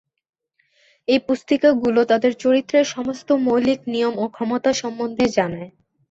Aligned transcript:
এই 1.07 1.19
পুস্তিকাগুলো 1.27 1.99
তাদের 2.05 2.31
চরিত্রের 2.35 2.85
সমস্ত 2.87 3.27
মৌলিক 3.45 3.79
নিয়ম 3.87 4.13
ও 4.17 4.25
ক্ষমতা 4.27 4.71
সম্বন্ধে 4.73 5.25
জানায়। 5.37 5.69